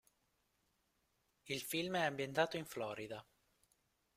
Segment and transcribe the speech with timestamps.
[1.45, 3.23] Il film è ambientato in Florida.